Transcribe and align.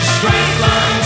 Straight 0.00 0.60
line. 0.60 1.01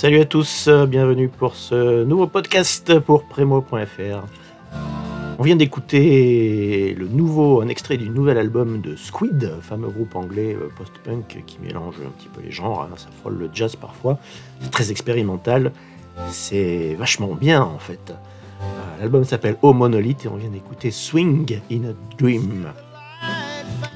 Salut 0.00 0.20
à 0.20 0.24
tous, 0.24 0.66
euh, 0.66 0.86
bienvenue 0.86 1.28
pour 1.28 1.54
ce 1.54 2.04
nouveau 2.04 2.26
podcast 2.26 2.98
pour 3.00 3.24
Premo.fr. 3.24 4.24
On 5.38 5.42
vient 5.42 5.56
d'écouter 5.56 6.96
le 6.98 7.06
nouveau, 7.06 7.60
un 7.60 7.68
extrait 7.68 7.98
du 7.98 8.08
nouvel 8.08 8.38
album 8.38 8.80
de 8.80 8.96
Squid, 8.96 9.52
fameux 9.60 9.90
groupe 9.90 10.16
anglais 10.16 10.56
euh, 10.58 10.70
post-punk 10.74 11.42
qui 11.46 11.58
mélange 11.58 11.96
un 11.96 12.08
petit 12.12 12.28
peu 12.28 12.40
les 12.40 12.50
genres, 12.50 12.88
hein, 12.90 12.94
ça 12.96 13.08
frôle 13.20 13.34
le 13.34 13.50
jazz 13.52 13.76
parfois, 13.76 14.18
c'est 14.62 14.70
très 14.70 14.90
expérimental, 14.90 15.70
c'est 16.30 16.94
vachement 16.94 17.34
bien 17.34 17.62
en 17.62 17.78
fait. 17.78 18.10
Euh, 18.10 19.00
l'album 19.00 19.24
s'appelle 19.24 19.58
Oh 19.60 19.74
Monolith 19.74 20.24
et 20.24 20.28
on 20.28 20.36
vient 20.36 20.48
d'écouter 20.48 20.92
Swing 20.92 21.60
in 21.70 21.90
a 21.90 21.92
Dream. 22.16 22.72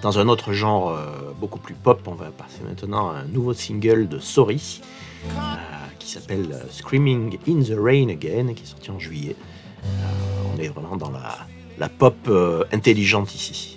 Dans 0.02 0.18
un 0.18 0.28
autre 0.28 0.52
genre 0.52 0.98
beaucoup 1.40 1.58
plus 1.58 1.74
pop, 1.74 2.02
on 2.06 2.14
va 2.14 2.26
passer 2.26 2.60
maintenant 2.62 3.08
à 3.08 3.20
un 3.20 3.24
nouveau 3.24 3.54
single 3.54 4.06
de 4.06 4.18
Sorry 4.18 4.82
qui 6.04 6.10
s'appelle 6.10 6.52
euh, 6.52 6.70
Screaming 6.70 7.38
in 7.48 7.62
the 7.62 7.76
Rain 7.76 8.08
Again, 8.08 8.52
qui 8.54 8.62
est 8.62 8.66
sorti 8.66 8.90
en 8.90 8.98
juillet. 8.98 9.34
Euh, 9.84 9.88
on 10.54 10.60
est 10.60 10.68
vraiment 10.68 10.96
dans 10.96 11.10
la, 11.10 11.88
pop 11.88 12.14
euh, 12.28 12.64
intelligente 12.72 13.34
ici. 13.34 13.73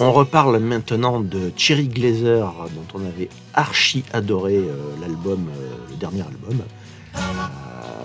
On 0.00 0.12
reparle 0.12 0.60
maintenant 0.60 1.18
de 1.18 1.50
Cherry 1.56 1.88
Glazer, 1.88 2.46
dont 2.72 2.86
on 2.94 3.04
avait 3.04 3.28
archi 3.54 4.04
adoré 4.12 4.56
euh, 4.56 4.94
l'album, 5.00 5.48
euh, 5.48 5.70
le 5.90 5.96
dernier 5.96 6.22
album. 6.22 6.62
Euh, 7.16 7.18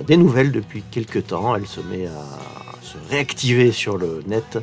des 0.07 0.17
nouvelles 0.17 0.51
depuis 0.51 0.83
quelques 0.89 1.27
temps, 1.27 1.55
elle 1.55 1.67
se 1.67 1.81
met 1.81 2.07
à 2.07 2.81
se 2.81 2.97
réactiver 3.11 3.71
sur 3.71 3.97
le 3.99 4.23
net, 4.25 4.57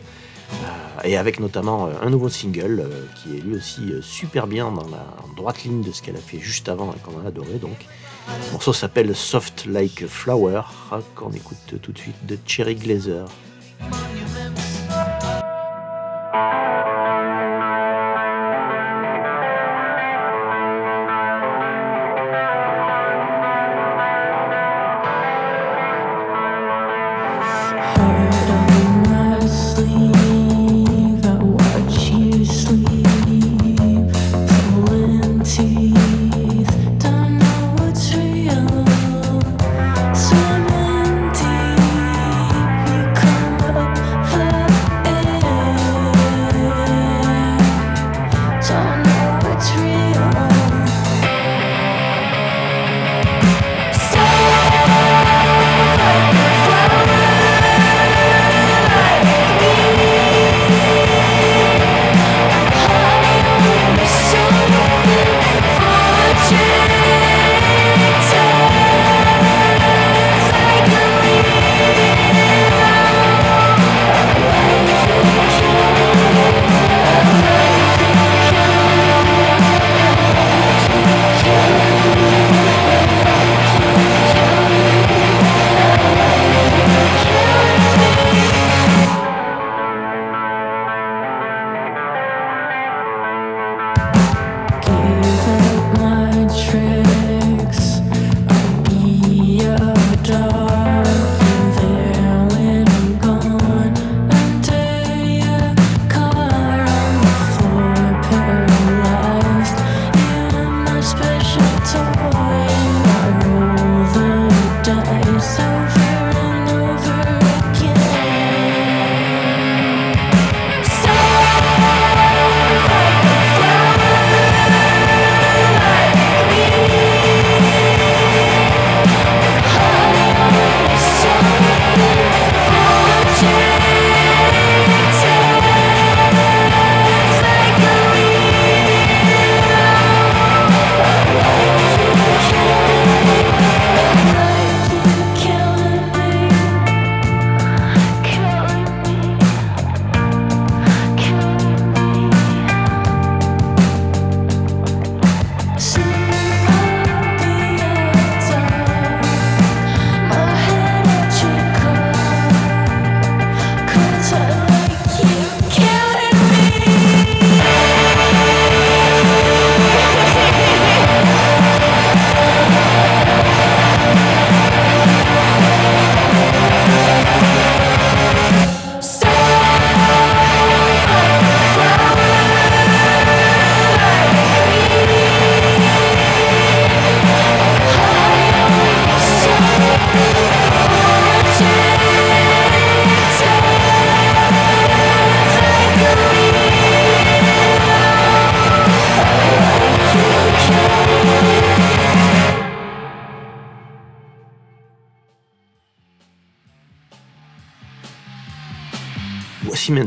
et 1.04 1.16
avec 1.16 1.38
notamment 1.38 1.88
un 2.02 2.10
nouveau 2.10 2.28
single 2.28 2.84
qui 3.14 3.36
est 3.36 3.40
lui 3.40 3.54
aussi 3.54 3.92
super 4.02 4.48
bien 4.48 4.72
dans 4.72 4.88
la 4.88 5.06
droite 5.36 5.62
ligne 5.62 5.82
de 5.82 5.92
ce 5.92 6.02
qu'elle 6.02 6.16
a 6.16 6.20
fait 6.20 6.40
juste 6.40 6.68
avant 6.68 6.92
et 6.92 6.98
qu'on 6.98 7.24
a 7.24 7.28
adoré 7.28 7.58
donc. 7.60 7.86
Le 8.26 8.52
morceau 8.52 8.72
s'appelle 8.72 9.14
Soft 9.14 9.66
Like 9.66 10.08
Flower, 10.08 10.62
qu'on 11.14 11.30
écoute 11.30 11.80
tout 11.80 11.92
de 11.92 11.98
suite 11.98 12.26
de 12.26 12.36
Cherry 12.44 12.74
Glazer. 12.74 13.26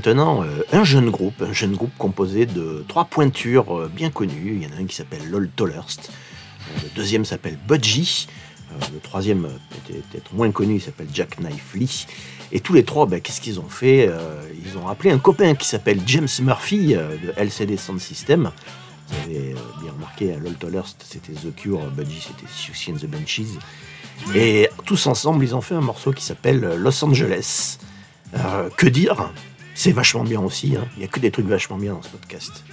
Maintenant 0.05 0.43
euh, 0.43 0.63
un 0.73 0.83
jeune 0.83 1.09
groupe, 1.09 1.41
un 1.41 1.53
jeune 1.53 1.75
groupe 1.75 1.93
composé 1.97 2.45
de 2.45 2.83
trois 2.87 3.05
pointures 3.05 3.77
euh, 3.77 3.91
bien 3.93 4.09
connues. 4.09 4.59
Il 4.59 4.63
y 4.63 4.67
en 4.67 4.77
a 4.77 4.81
un 4.81 4.85
qui 4.85 4.95
s'appelle 4.95 5.25
Lol 5.29 5.49
Tollerst, 5.55 6.11
euh, 6.11 6.79
le 6.83 6.89
deuxième 6.89 7.23
s'appelle 7.23 7.57
Budgie, 7.67 8.27
le 8.91 8.99
troisième 8.99 9.47
peut-être 9.87 10.33
moins 10.33 10.49
connu, 10.51 10.75
il 10.75 10.81
s'appelle 10.81 11.07
Jack 11.13 11.37
Knife 11.39 11.73
Lee. 11.75 12.07
Et 12.51 12.59
tous 12.59 12.73
les 12.73 12.83
trois, 12.83 13.05
ben, 13.05 13.21
qu'est-ce 13.21 13.39
qu'ils 13.39 13.59
ont 13.59 13.69
fait 13.69 14.09
Ils 14.65 14.77
ont 14.79 14.87
appelé 14.87 15.11
un 15.11 15.19
copain 15.19 15.53
qui 15.53 15.67
s'appelle 15.67 16.01
James 16.07 16.27
Murphy 16.41 16.95
de 16.95 17.33
LCD 17.37 17.77
Sound 17.77 17.99
System. 17.99 18.49
Vous 19.07 19.29
avez 19.29 19.55
bien 19.79 19.91
remarqué, 19.91 20.35
Lol 20.43 20.55
Tollerst 20.55 21.05
c'était 21.07 21.33
The 21.33 21.53
Cure, 21.55 21.81
Budgie 21.91 22.19
c'était 22.27 22.51
Susie 22.51 22.91
and 22.91 22.95
the 22.95 23.05
Benches. 23.05 23.59
Et 24.33 24.69
tous 24.85 25.05
ensemble, 25.05 25.43
ils 25.43 25.53
ont 25.53 25.61
fait 25.61 25.75
un 25.75 25.81
morceau 25.81 26.11
qui 26.11 26.23
s'appelle 26.23 26.75
Los 26.77 27.05
Angeles. 27.05 27.77
que 28.75 28.87
dire? 28.87 29.31
C'est 29.83 29.91
vachement 29.91 30.23
bien 30.23 30.39
aussi. 30.39 30.77
Hein. 30.77 30.87
Il 30.95 30.99
n'y 30.99 31.03
a 31.03 31.09
que 31.09 31.19
des 31.19 31.29
trucs 31.29 31.45
vachement 31.45 31.77
bien 31.77 31.91
dans 31.91 32.01
ce 32.01 32.07
podcast. 32.07 32.63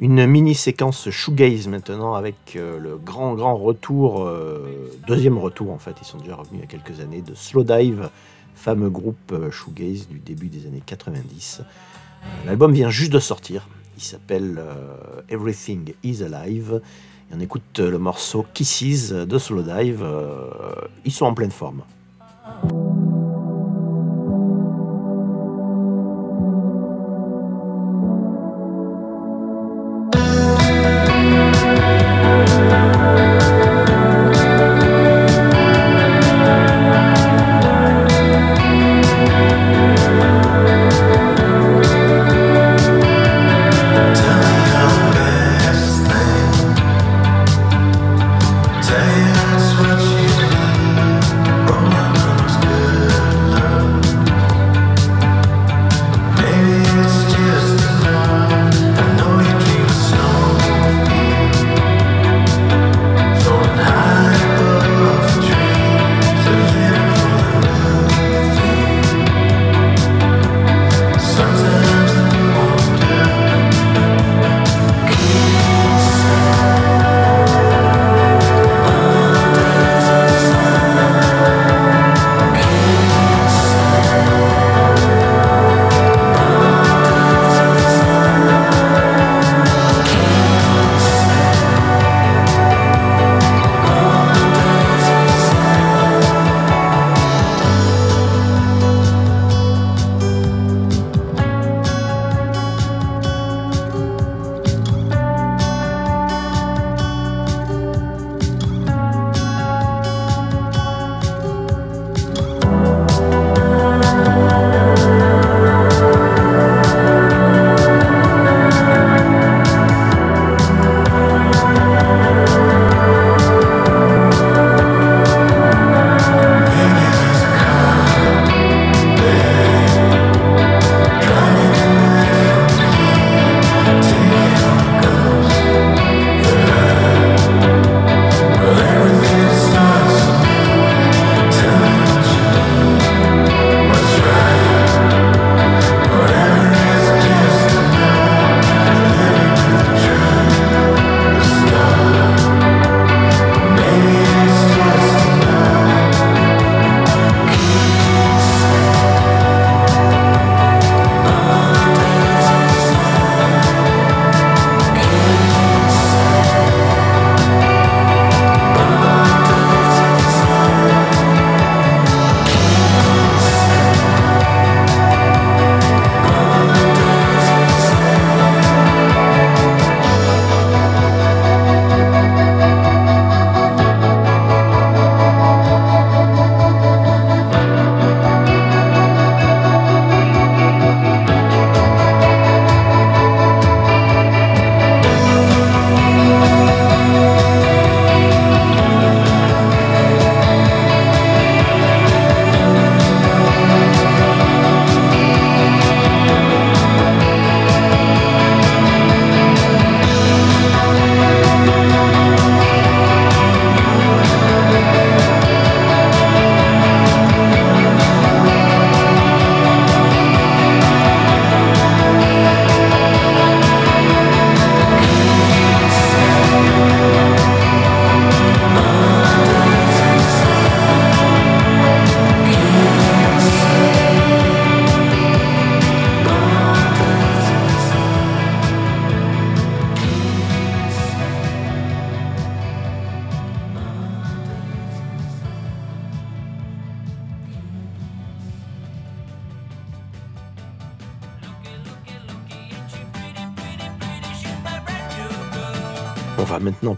Une 0.00 0.26
mini-séquence 0.26 1.08
shoegaze 1.10 1.68
maintenant 1.68 2.14
avec 2.14 2.56
euh, 2.56 2.80
le 2.80 2.96
grand 2.96 3.34
grand 3.34 3.56
retour, 3.56 4.22
euh, 4.22 4.90
deuxième 5.06 5.38
retour 5.38 5.70
en 5.70 5.78
fait, 5.78 5.94
ils 6.02 6.04
sont 6.04 6.18
déjà 6.18 6.34
revenus 6.34 6.54
il 6.54 6.60
y 6.60 6.64
a 6.64 6.66
quelques 6.66 7.00
années, 7.00 7.22
de 7.22 7.34
Slowdive, 7.34 8.10
fameux 8.56 8.90
groupe 8.90 9.32
euh, 9.32 9.52
shoegaze 9.52 10.08
du 10.08 10.18
début 10.18 10.48
des 10.48 10.66
années 10.66 10.82
90. 10.84 11.62
L'album 12.44 12.72
vient 12.72 12.90
juste 12.90 13.12
de 13.12 13.20
sortir, 13.20 13.68
il 13.96 14.02
s'appelle 14.02 14.60
Everything 15.28 15.92
is 16.02 16.22
Alive. 16.22 16.80
Et 17.30 17.34
on 17.36 17.40
écoute 17.40 17.78
le 17.78 17.98
morceau 17.98 18.46
Kisses 18.54 19.12
de 19.12 19.38
Slowdive, 19.38 20.04
ils 21.04 21.12
sont 21.12 21.26
en 21.26 21.34
pleine 21.34 21.50
forme. 21.50 21.82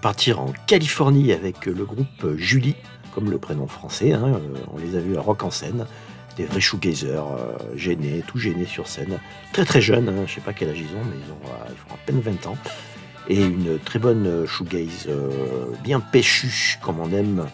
Partir 0.07 0.39
en 0.39 0.53
Californie 0.69 1.33
avec 1.33 1.67
le 1.67 1.85
groupe 1.85 2.37
Julie, 2.37 2.77
comme 3.13 3.29
le 3.29 3.39
prénom 3.39 3.67
français. 3.67 4.13
Hein, 4.13 4.35
euh, 4.37 4.59
on 4.73 4.79
les 4.79 4.95
a 4.95 5.01
vus 5.01 5.17
à 5.17 5.21
Rock 5.21 5.43
en 5.43 5.51
scène. 5.51 5.85
Des 6.37 6.45
vrais 6.45 6.61
shoegazers, 6.61 7.27
euh, 7.27 7.59
gênés, 7.75 8.23
tout 8.25 8.39
gênés 8.39 8.67
sur 8.67 8.87
scène. 8.87 9.19
Très 9.53 9.65
très 9.65 9.81
jeunes, 9.81 10.09
hein, 10.09 10.23
je 10.25 10.35
sais 10.35 10.41
pas 10.41 10.53
quel 10.53 10.69
âge 10.69 10.79
ils 10.79 10.97
ont, 10.97 11.03
mais 11.11 11.17
ils, 11.27 11.33
ont, 11.33 11.51
euh, 11.51 11.93
à 11.93 11.97
peine 12.07 12.21
20 12.21 12.47
ans. 12.47 12.57
Et 13.29 13.43
une 13.43 13.81
très 13.81 13.99
bonne 13.99 14.47
shoegaze, 14.47 15.09
bien 15.83 15.99
péchue, 15.99 16.79
comme 16.81 17.01
on 17.01 17.11
aime, 17.11 17.45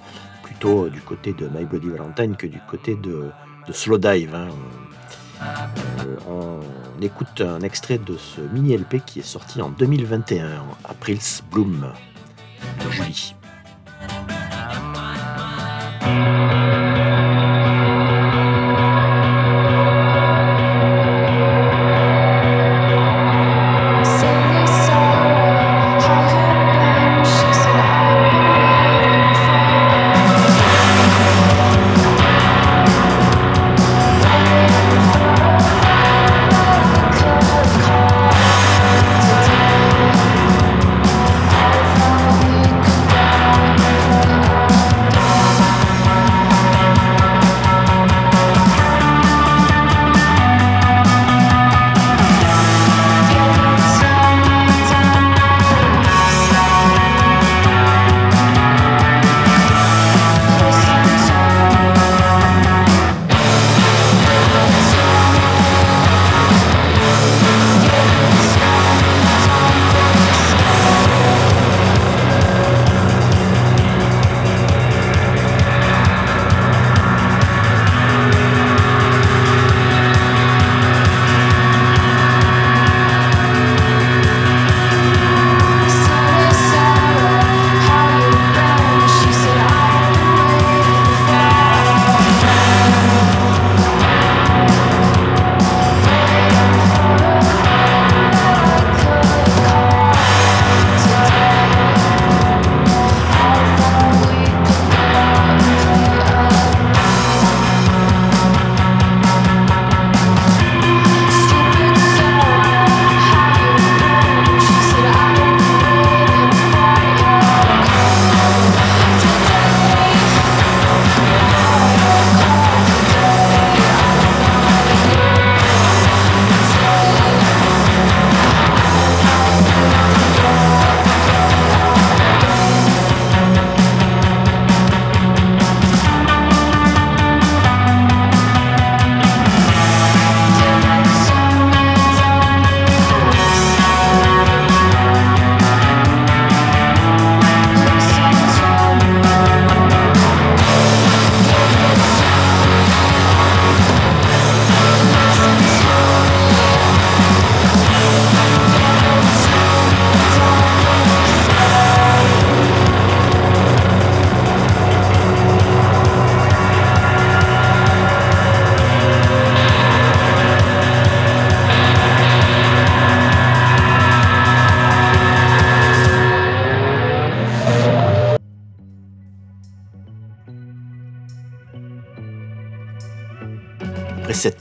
plutôt 0.43 0.91
du 0.91 1.01
côté 1.01 1.33
de 1.33 1.49
My 1.49 1.65
Bloody 1.65 1.89
Valentine 1.89 2.37
que 2.37 2.47
du 2.47 2.61
côté 2.69 2.97
de, 2.97 3.31
de 3.67 3.73
Slow 3.73 3.97
Dive. 3.97 4.35
Hein. 4.35 4.49
on 6.29 6.61
écoute 7.01 7.41
un 7.41 7.63
extrait 7.63 7.97
de 7.97 8.19
ce 8.19 8.43
mini 8.43 8.77
LP 8.77 9.03
qui 9.07 9.21
est 9.21 9.27
sorti 9.27 9.63
en 9.63 9.71
2021, 9.71 10.49
April's 10.85 11.43
Bloom. 11.51 11.95
Julie. 12.93 13.33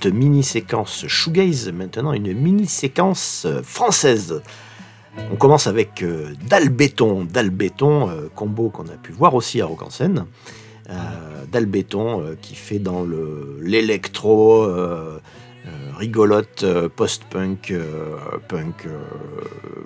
Mini-séquence 0.08 1.08
shoegaze, 1.08 1.72
maintenant 1.72 2.14
une 2.14 2.34
mini-séquence 2.34 3.48
française. 3.64 4.42
On 5.32 5.36
commence 5.36 5.68
avec 5.68 6.04
euh, 6.04 6.34
Dalbéton, 6.48 7.26
Dalbéton, 7.26 8.10
euh, 8.10 8.30
combo 8.34 8.70
qu'on 8.70 8.86
a 8.86 8.98
pu 9.02 9.12
voir 9.12 9.36
aussi 9.36 9.62
à 9.62 9.66
Rock 9.66 9.82
en 9.84 9.90
scène. 9.90 10.26
Euh, 10.90 10.94
Dalbéton 11.52 12.36
qui 12.42 12.56
fait 12.56 12.80
dans 12.80 13.06
l'électro, 13.62 14.68
rigolote, 15.98 16.66
post-punk, 16.96 17.74
punk. 18.48 18.88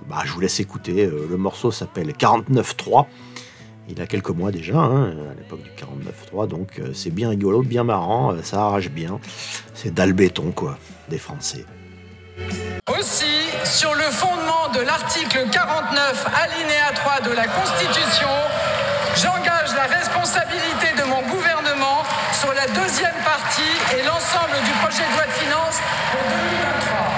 bah, 0.09 0.21
je 0.25 0.31
vous 0.31 0.39
laisse 0.39 0.59
écouter. 0.59 1.07
le 1.07 1.37
morceau 1.37 1.69
s'appelle 1.71 2.11
49.3. 2.11 3.05
Il 3.89 4.01
a 4.01 4.07
quelques 4.07 4.29
mois 4.29 4.51
déjà, 4.51 4.79
hein, 4.79 5.13
à 5.31 5.35
l'époque 5.35 5.61
du 5.61 5.69
49.3, 5.69 6.47
donc 6.47 6.81
c'est 6.93 7.13
bien 7.13 7.29
rigolo, 7.29 7.61
bien 7.61 7.83
marrant, 7.83 8.33
ça 8.41 8.65
arrache 8.65 8.89
bien. 8.89 9.19
C'est 9.75 9.93
Dalbéton, 9.93 10.51
quoi, 10.51 10.77
des 11.09 11.17
Français. 11.17 11.65
Aussi, 12.97 13.49
sur 13.65 13.93
le 13.93 14.03
fondement 14.03 14.69
de 14.73 14.79
l'article 14.79 15.45
49, 15.51 16.27
alinéa 16.43 16.91
3 16.95 17.21
de 17.29 17.35
la 17.35 17.47
Constitution, 17.47 18.29
j'engage 19.15 19.75
la 19.75 19.83
responsabilité 19.83 20.95
de 20.97 21.03
mon 21.03 21.21
gouvernement 21.27 22.03
sur 22.31 22.53
la 22.53 22.67
deuxième 22.67 23.19
partie 23.25 23.75
et 23.97 24.03
l'ensemble 24.03 24.55
du 24.63 24.71
projet 24.81 25.03
de 25.03 25.13
loi 25.13 25.25
de 25.25 25.31
finances 25.31 25.79
pour 26.11 26.21
2023. 26.21 27.14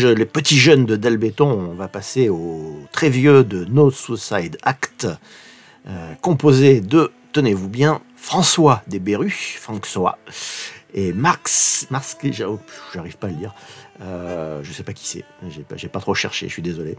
Les 0.00 0.26
petits 0.26 0.58
jeunes 0.58 0.86
de 0.86 0.96
Delbéton, 0.96 1.50
on 1.50 1.74
va 1.74 1.88
passer 1.88 2.28
au 2.28 2.80
très 2.92 3.10
vieux 3.10 3.44
de 3.44 3.64
No 3.66 3.90
Suicide 3.90 4.56
Act, 4.62 5.06
euh, 5.86 6.14
composé 6.20 6.80
de, 6.80 7.12
tenez-vous 7.32 7.68
bien, 7.68 8.00
François 8.16 8.82
Desberus, 8.86 9.56
François, 9.58 10.18
et 10.94 11.12
Max, 11.12 11.86
Max, 11.90 12.16
j'arrive 12.92 13.16
pas 13.18 13.26
à 13.26 13.30
le 13.30 13.36
dire, 13.36 13.54
euh, 14.00 14.60
je 14.62 14.72
sais 14.72 14.82
pas 14.82 14.92
qui 14.92 15.06
c'est, 15.06 15.24
j'ai 15.48 15.62
pas, 15.62 15.76
pas 15.76 16.00
trop 16.00 16.14
cherché, 16.14 16.48
je 16.48 16.52
suis 16.52 16.62
désolé. 16.62 16.96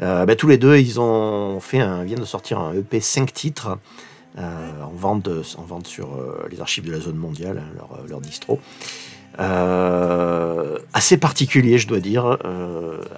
Euh, 0.00 0.24
bah, 0.24 0.36
tous 0.36 0.48
les 0.48 0.58
deux, 0.58 0.78
ils 0.78 1.00
ont 1.00 1.60
fait 1.60 1.80
un, 1.80 2.04
viennent 2.04 2.20
de 2.20 2.24
sortir 2.24 2.58
un 2.58 2.74
EP 2.74 3.00
5 3.00 3.32
titres, 3.32 3.78
en, 4.38 4.90
vente 4.94 5.28
en 5.58 5.62
vente 5.62 5.88
sur 5.88 6.16
les 6.50 6.60
archives 6.60 6.84
de 6.84 6.92
la 6.92 7.00
zone 7.00 7.16
mondiale, 7.16 7.58
hein, 7.58 7.72
leur, 7.74 8.06
leur, 8.06 8.20
distro. 8.20 8.60
Assez 9.38 11.16
particulier, 11.16 11.78
je 11.78 11.88
dois 11.88 12.00
dire, 12.00 12.38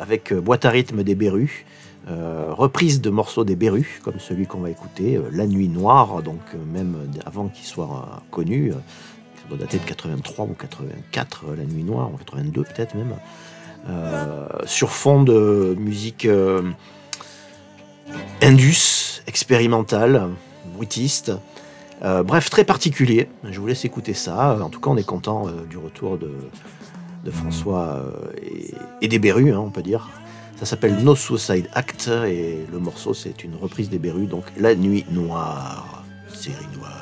avec 0.01 0.33
boîte 0.33 0.65
à 0.65 0.71
rythme 0.71 1.03
des 1.03 1.15
Berus. 1.15 1.65
reprise 2.09 3.01
de 3.01 3.11
morceaux 3.11 3.45
des 3.45 3.57
Berus, 3.57 4.01
comme 4.05 4.21
celui 4.21 4.47
qu'on 4.47 4.61
va 4.61 4.71
écouter, 4.71 5.21
La 5.33 5.47
Nuit 5.47 5.69
Noire, 5.69 6.23
donc 6.23 6.41
même 6.73 6.97
avant 7.27 7.49
qu'il 7.49 7.65
soit 7.65 8.23
connu, 8.31 8.73
ça 8.73 9.49
doit 9.49 9.59
dater 9.59 9.79
de 9.79 9.85
83 9.85 10.45
ou 10.45 10.55
84, 10.55 11.45
La 11.57 11.65
Nuit 11.65 11.85
Noire, 11.85 12.11
ou 12.13 12.17
82 12.17 12.63
peut-être 12.63 12.95
même. 12.95 13.15
Euh, 13.89 14.47
sur 14.65 14.91
fond 14.91 15.25
de 15.25 15.75
musique 15.79 16.25
euh, 16.27 16.63
indus, 18.41 19.23
expérimentale, 19.27 20.29
bruitiste. 20.75 21.33
Euh, 22.03 22.23
bref, 22.23 22.51
très 22.51 22.65
particulier. 22.65 23.29
Je 23.45 23.61
vous 23.61 23.67
laisse 23.67 23.85
écouter 23.85 24.15
ça. 24.15 24.59
En 24.63 24.69
tout 24.69 24.81
cas, 24.81 24.91
on 24.91 24.97
est 24.97 25.07
content 25.07 25.47
du 25.69 25.79
retour 25.79 26.19
de, 26.19 26.31
François 27.31 28.05
et, 29.01 29.09
des 29.09 29.19
Berus, 29.19 29.53
hein, 29.53 29.61
on 29.61 29.71
peut 29.71 29.83
dire. 29.83 30.11
Ça 30.57 30.67
s'appelle 30.67 31.03
No 31.03 31.17
Suicide 31.17 31.69
Act 31.75 32.09
et 32.27 32.67
le 32.71 32.79
morceau, 32.79 33.15
c'est 33.15 33.43
une 33.43 33.57
reprise 33.57 33.91
des 33.91 33.99
Berus, 33.99 34.29
donc 34.29 34.45
La 34.57 34.75
Nuit 34.75 35.05
Noire, 35.11 36.05
série 36.33 36.67
noire. 36.77 37.02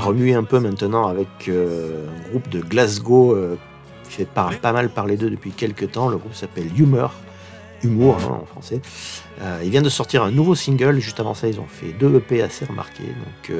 va 0.00 0.06
remuer 0.06 0.34
un 0.34 0.44
peu 0.44 0.58
maintenant 0.58 1.06
avec 1.06 1.28
euh, 1.48 2.06
un 2.08 2.28
groupe 2.30 2.48
de 2.48 2.60
Glasgow 2.60 3.34
euh, 3.34 3.56
qui 4.04 4.12
fait 4.12 4.24
pas 4.24 4.72
mal 4.72 4.88
parler 4.88 5.16
d'eux 5.16 5.30
depuis 5.30 5.50
quelques 5.50 5.92
temps. 5.92 6.08
Le 6.08 6.16
groupe 6.16 6.34
s'appelle 6.34 6.68
Humor, 6.78 7.14
Humour 7.82 8.16
hein, 8.22 8.40
en 8.42 8.46
français. 8.46 8.80
Euh, 9.40 9.60
ils 9.62 9.70
viennent 9.70 9.84
de 9.84 9.88
sortir 9.88 10.22
un 10.22 10.30
nouveau 10.30 10.54
single. 10.54 10.98
Juste 11.00 11.20
avant 11.20 11.34
ça, 11.34 11.48
ils 11.48 11.60
ont 11.60 11.66
fait 11.66 11.92
deux 11.92 12.14
EP 12.16 12.42
assez 12.42 12.64
remarqués. 12.64 13.04
Donc, 13.04 13.56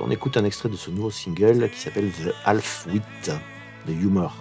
on 0.00 0.10
écoute 0.10 0.36
un 0.36 0.44
extrait 0.44 0.68
de 0.68 0.76
ce 0.76 0.90
nouveau 0.90 1.10
single 1.10 1.68
qui 1.70 1.78
s'appelle 1.78 2.10
The 2.10 2.34
Half 2.44 2.86
Wit 2.90 3.30
de 3.86 3.92
Humor. 3.92 4.36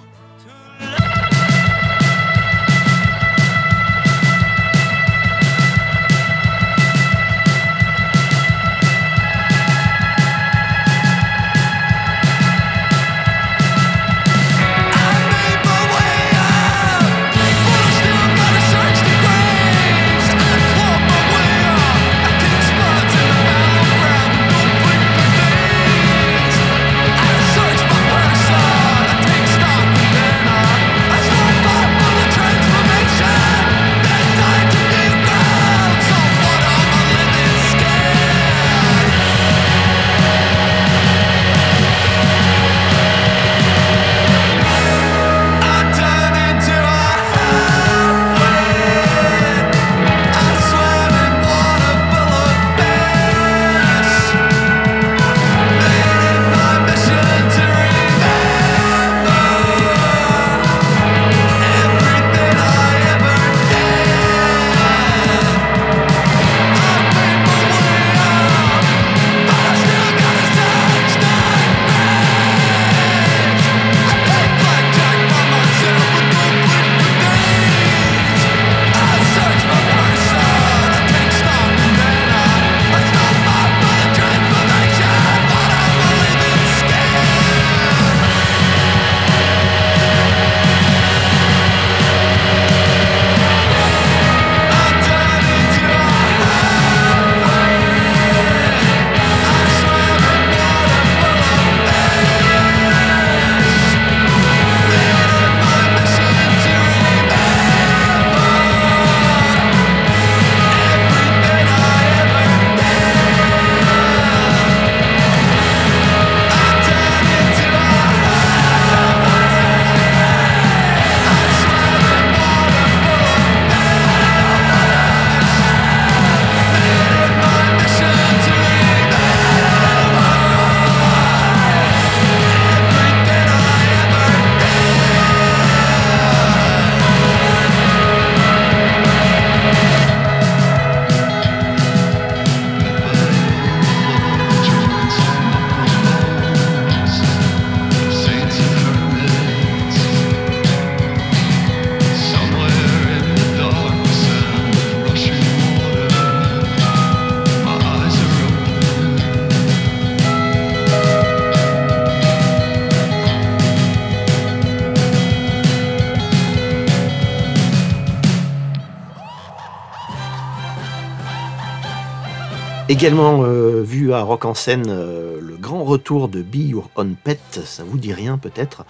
Également 173.02 173.42
euh, 173.42 173.82
vu 173.82 174.14
à 174.14 174.22
Rock 174.22 174.46
en 174.46 174.54
scène 174.54 174.86
euh, 174.88 175.42
le 175.42 175.58
grand 175.58 175.84
retour 175.84 176.28
de 176.28 176.44
Be 176.44 176.58
Your 176.58 176.92
Own 176.96 177.16
Pet, 177.16 177.40
ça 177.66 177.84
vous 177.84 177.98
dit 177.98 178.14
rien 178.14 178.38
peut-être. 178.38 178.86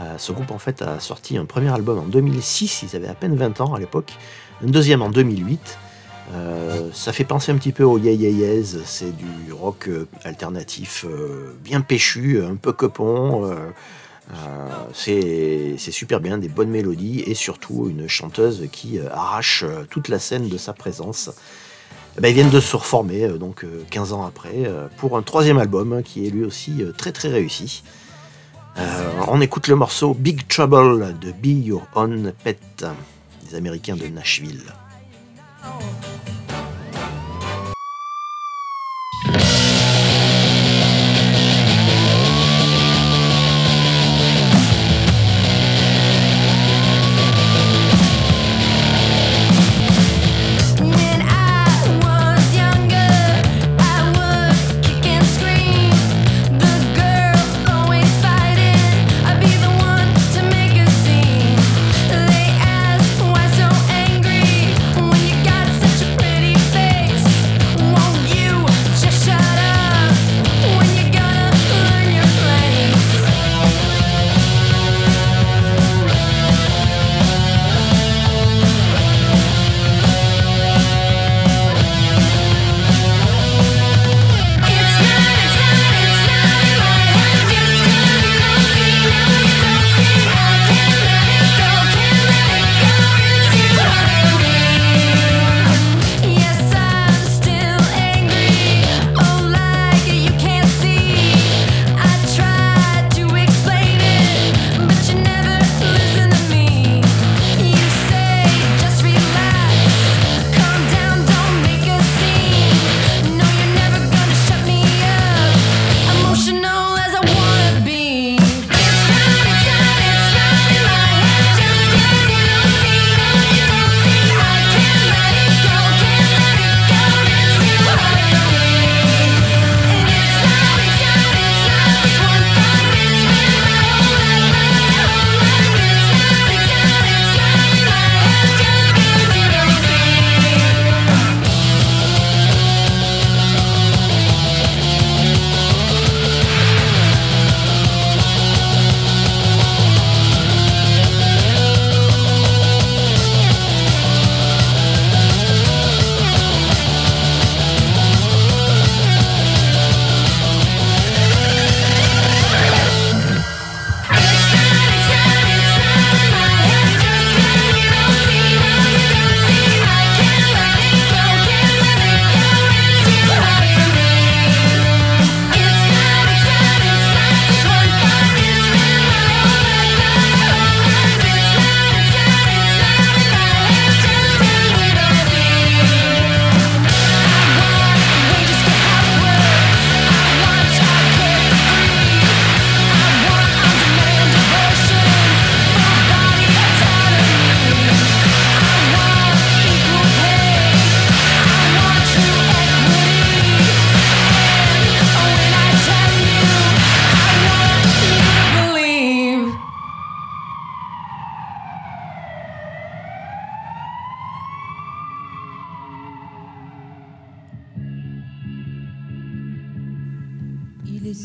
Euh, 0.00 0.18
ce 0.18 0.32
groupe 0.32 0.50
en 0.50 0.58
fait 0.58 0.82
a 0.82 0.98
sorti 0.98 1.38
un 1.38 1.44
premier 1.44 1.72
album 1.72 2.00
en 2.00 2.02
2006, 2.02 2.82
ils 2.82 2.96
avaient 2.96 3.06
à 3.06 3.14
peine 3.14 3.36
20 3.36 3.60
ans 3.60 3.72
à 3.72 3.78
l'époque, 3.78 4.14
un 4.60 4.66
deuxième 4.66 5.02
en 5.02 5.08
2008. 5.08 5.78
ça 6.92 7.12
fait 7.12 7.22
penser 7.22 7.52
un 7.52 7.54
petit 7.54 7.70
peu 7.70 7.84
au 7.84 7.96
Yeah 7.96 8.64
c'est 8.84 9.16
du 9.16 9.52
rock 9.52 9.88
alternatif 10.24 11.06
bien 11.62 11.80
péchu, 11.80 12.42
un 12.42 12.56
peu 12.56 12.72
copon. 12.72 13.54
c'est 14.92 15.76
super 15.78 16.18
bien, 16.18 16.38
des 16.38 16.48
bonnes 16.48 16.70
mélodies 16.70 17.22
et 17.24 17.34
surtout 17.34 17.86
une 17.88 18.08
chanteuse 18.08 18.66
qui 18.72 18.98
arrache 18.98 19.64
toute 19.90 20.08
la 20.08 20.18
scène 20.18 20.48
de 20.48 20.58
sa 20.58 20.72
présence. 20.72 21.30
Ben, 22.20 22.28
ils 22.28 22.34
viennent 22.34 22.50
de 22.50 22.60
se 22.60 22.76
reformer, 22.76 23.24
euh, 23.24 23.38
donc 23.38 23.66
15 23.90 24.12
euh, 24.12 24.14
ans 24.14 24.24
après, 24.24 24.52
euh, 24.54 24.86
pour 24.98 25.16
un 25.16 25.22
troisième 25.22 25.58
album 25.58 25.92
hein, 25.92 26.02
qui 26.02 26.26
est 26.26 26.30
lui 26.30 26.44
aussi 26.44 26.84
très 26.96 27.10
très 27.10 27.28
réussi. 27.28 27.82
on 29.28 29.40
écoute 29.40 29.68
le 29.68 29.74
morceau 29.74 30.14
Big 30.14 30.46
Trouble 30.46 31.16
de 31.18 31.32
Be 31.32 31.66
Your 31.66 31.86
Own 31.94 32.32
Pet, 32.44 32.84
des 33.48 33.56
Américains 33.56 33.96
de 33.96 34.06
Nashville. 34.06 34.62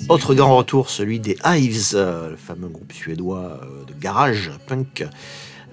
Autre 0.10 0.34
grand 0.34 0.58
retour, 0.58 0.90
celui 0.90 1.20
des 1.20 1.38
Hives, 1.46 1.92
euh, 1.94 2.32
le 2.32 2.36
fameux 2.36 2.68
groupe 2.68 2.92
suédois 2.92 3.62
euh, 3.62 3.86
de 3.86 3.94
garage 3.94 4.50
punk. 4.66 5.08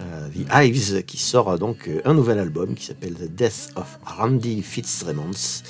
Euh, 0.03 0.29
The 0.29 0.47
Hives, 0.53 1.05
qui 1.05 1.17
sort 1.17 1.59
donc 1.59 1.89
un 2.05 2.13
nouvel 2.13 2.39
album 2.39 2.75
qui 2.75 2.85
s'appelle 2.85 3.15
The 3.15 3.35
Death 3.35 3.71
of 3.77 3.99
Randy 4.05 4.61
Fitzsimmons. 4.61 5.63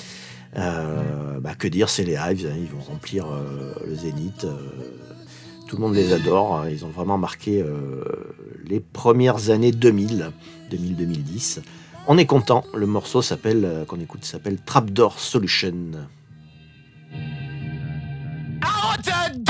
Bah, 0.53 1.55
que 1.57 1.69
dire, 1.69 1.87
c'est 1.87 2.03
les 2.03 2.15
Hives, 2.15 2.45
hein, 2.45 2.57
ils 2.57 2.67
vont 2.67 2.83
remplir 2.83 3.27
le 3.87 3.95
zénith. 3.95 4.45
tout 5.67 5.77
le 5.77 5.81
monde 5.81 5.95
les 5.95 6.11
adore, 6.11 6.57
hein, 6.57 6.69
ils 6.69 6.83
ont 6.83 6.89
vraiment 6.89 7.17
marqué 7.17 7.63
les 8.65 8.81
premières 8.81 9.49
années 9.49 9.71
2000, 9.71 10.31
2000-2010. 10.71 11.59
On 12.07 12.17
est 12.17 12.25
content, 12.25 12.65
le 12.73 12.85
morceau 12.85 13.21
s'appelle, 13.21 13.85
qu'on 13.87 13.99
écoute 14.01 14.25
s'appelle 14.25 14.57
Trapdoor 14.65 15.19
Solution. 15.19 16.07
Out 18.63 19.46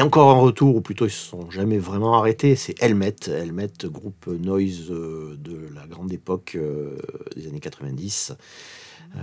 Et 0.00 0.02
encore 0.02 0.30
un 0.30 0.40
retour, 0.40 0.76
ou 0.76 0.80
plutôt 0.80 1.04
ils 1.04 1.10
se 1.10 1.28
sont 1.28 1.50
jamais 1.50 1.76
vraiment 1.76 2.14
arrêtés, 2.14 2.56
c'est 2.56 2.82
Helmet. 2.82 3.16
Helmet, 3.28 3.68
groupe 3.84 4.28
noise 4.28 4.86
euh, 4.90 5.36
de 5.36 5.68
la 5.74 5.86
grande 5.86 6.10
époque 6.10 6.52
euh, 6.56 6.96
des 7.36 7.48
années 7.48 7.60
90. 7.60 8.32
Euh, 9.14 9.18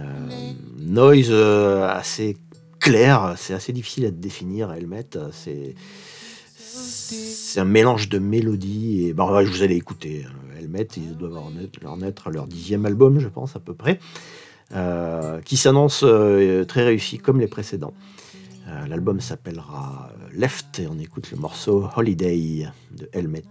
noise 0.78 1.32
assez 1.32 2.38
clair, 2.80 3.34
c'est 3.38 3.56
assez 3.56 3.74
difficile 3.74 4.06
à 4.06 4.12
définir, 4.12 4.72
Helmet. 4.72 5.08
C'est 5.32 5.74
un 7.60 7.66
mélange 7.66 8.08
de 8.08 8.20
mélodies 8.20 9.08
et 9.08 9.14
bon, 9.14 9.44
je 9.44 9.50
vous 9.50 9.64
allez 9.64 9.78
écouter 9.78 10.28
Helmet, 10.60 10.90
ils 10.96 11.18
doivent 11.18 11.40
en 11.86 12.02
être, 12.04 12.30
leur 12.30 12.46
dixième 12.46 12.86
album, 12.86 13.18
je 13.18 13.30
pense 13.30 13.56
à 13.56 13.60
peu 13.60 13.74
près, 13.74 14.00
qui 15.44 15.58
s'annonce 15.58 16.06
très 16.68 16.84
réussi 16.84 17.18
comme 17.18 17.40
les 17.40 17.48
précédents. 17.48 17.96
Euh, 18.68 18.88
l'album 18.88 19.22
s'appellera 19.22 20.12
euh, 20.12 20.28
Left 20.34 20.80
et 20.80 20.88
on 20.88 21.00
écoute 21.00 21.32
le 21.32 21.38
morceau 21.38 21.90
Holiday 21.96 22.68
de 22.92 23.10
Helmet. 23.14 23.44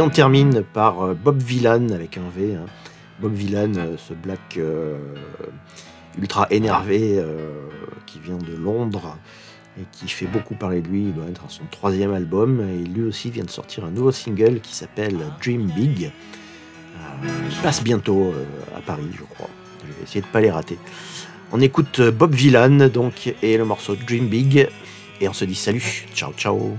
Et 0.00 0.02
on 0.02 0.08
termine 0.08 0.62
par 0.62 1.02
euh, 1.02 1.12
Bob 1.12 1.42
Villan 1.42 1.90
avec 1.90 2.16
un 2.16 2.30
V. 2.34 2.54
Hein. 2.54 2.64
Bob 3.20 3.34
Villan, 3.34 3.74
euh, 3.76 3.96
ce 3.98 4.14
black 4.14 4.56
euh, 4.56 4.96
ultra 6.18 6.46
énervé 6.50 7.22
qui 8.06 8.18
vient 8.18 8.38
de 8.38 8.56
Londres 8.56 9.18
et 9.78 9.84
qui 9.92 10.08
fait 10.08 10.24
beaucoup 10.24 10.54
parler 10.54 10.80
de 10.80 10.88
lui. 10.88 11.02
Il 11.02 11.12
doit 11.12 11.26
être 11.26 11.44
à 11.44 11.50
son 11.50 11.64
troisième 11.70 12.14
album 12.14 12.66
et 12.66 12.82
lui 12.82 13.02
aussi 13.02 13.30
vient 13.30 13.44
de 13.44 13.50
sortir 13.50 13.84
un 13.84 13.90
nouveau 13.90 14.10
single 14.10 14.60
qui 14.60 14.74
s'appelle 14.74 15.18
Dream 15.42 15.66
Big. 15.66 16.10
il 17.22 17.56
passe 17.62 17.84
bientôt 17.84 18.32
à 18.74 18.80
Paris, 18.80 19.10
je 19.12 19.24
crois. 19.24 19.50
Je 19.82 19.92
vais 19.92 20.02
essayer 20.04 20.22
de 20.22 20.26
pas 20.28 20.40
les 20.40 20.50
rater. 20.50 20.78
On 21.52 21.60
écoute 21.60 22.00
Bob 22.00 22.34
Villan 22.34 22.88
donc 22.88 23.34
et 23.42 23.58
le 23.58 23.66
morceau 23.66 23.96
Dream 23.96 24.28
Big 24.28 24.66
et 25.20 25.28
on 25.28 25.34
se 25.34 25.44
dit 25.44 25.54
salut, 25.54 26.06
ciao 26.14 26.32
ciao. 26.32 26.78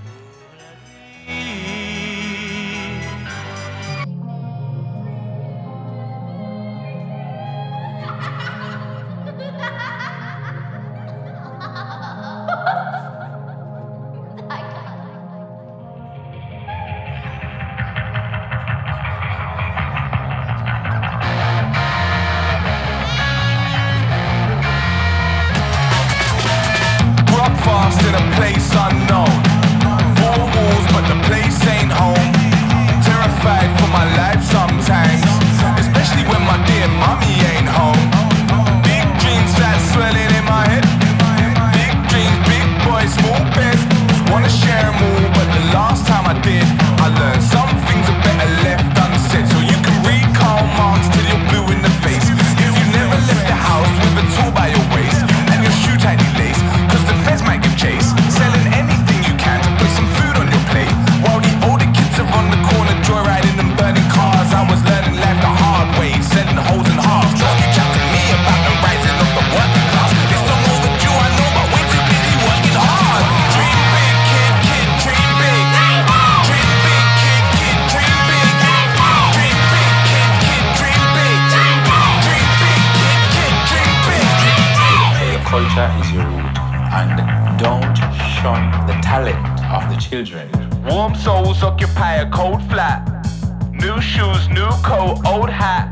New 93.92 94.00
shoes, 94.00 94.48
new 94.48 94.72
coat, 94.88 95.20
old 95.28 95.50
hat. 95.50 95.92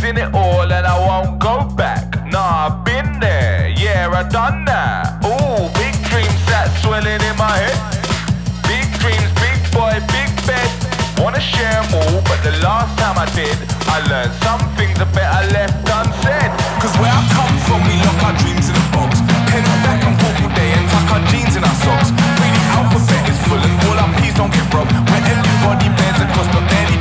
Seen 0.00 0.16
it 0.16 0.32
all 0.32 0.64
and 0.64 0.86
I 0.86 0.96
won't 1.04 1.38
go 1.38 1.68
back. 1.76 2.16
Nah, 2.32 2.72
I've 2.72 2.80
been 2.80 3.20
there, 3.20 3.68
yeah, 3.76 4.08
I 4.08 4.24
done 4.24 4.64
that. 4.64 5.20
Ooh, 5.28 5.68
big 5.76 5.92
dreams 6.08 6.40
that's 6.48 6.72
swelling 6.80 7.20
in 7.20 7.36
my 7.36 7.52
head. 7.60 7.76
Big 8.64 8.88
dreams, 9.04 9.28
big 9.36 9.60
boy, 9.68 10.00
big 10.08 10.32
bed. 10.48 10.64
Wanna 11.20 11.44
share 11.44 11.84
more, 11.92 12.24
but 12.24 12.40
the 12.40 12.56
last 12.64 12.96
time 12.96 13.20
I 13.20 13.28
did, 13.36 13.52
I 13.84 14.00
learned 14.08 14.32
some 14.40 14.64
things 14.80 14.96
are 14.96 15.12
better 15.12 15.44
left 15.52 15.76
unsaid. 15.76 16.48
Cause 16.80 16.94
where 16.96 17.12
I 17.12 17.20
come 17.36 17.52
from, 17.68 17.84
we 17.84 18.00
lock 18.00 18.32
our 18.32 18.34
dreams 18.40 18.72
in 18.72 18.76
a 18.80 18.86
box. 18.96 19.20
Head 19.52 19.64
back 19.84 20.00
and 20.08 20.16
forth 20.16 20.40
all 20.40 20.52
day 20.56 20.72
and 20.72 20.88
tuck 20.88 21.20
our 21.20 21.22
jeans 21.28 21.52
in 21.52 21.68
our 21.68 21.78
socks. 21.84 22.16
Read 22.16 22.56
alphabet 22.80 23.28
is 23.28 23.36
full 23.44 23.60
and 23.60 23.76
all 23.92 24.08
our 24.08 24.10
peas 24.16 24.32
don't 24.40 24.48
get 24.48 24.64
broke. 24.72 24.88
Where 24.88 25.20
everybody 25.20 25.92
bears 26.00 26.20
across 26.24 26.48
but 26.48 26.64
barely 26.64 26.99